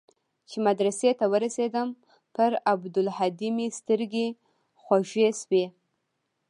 [0.49, 1.87] چې مدرسې ته ورسېدم
[2.35, 4.27] پر عبدالهادي مې سترګې
[4.83, 5.65] خوږې سوې.